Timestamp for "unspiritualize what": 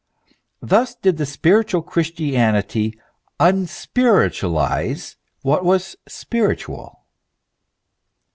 3.39-5.63